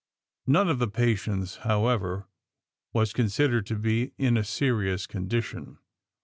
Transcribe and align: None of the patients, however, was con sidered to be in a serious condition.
None 0.47 0.67
of 0.67 0.79
the 0.79 0.87
patients, 0.87 1.57
however, 1.57 2.25
was 2.91 3.13
con 3.13 3.27
sidered 3.27 3.67
to 3.67 3.75
be 3.75 4.13
in 4.17 4.35
a 4.35 4.43
serious 4.43 5.05
condition. 5.05 5.77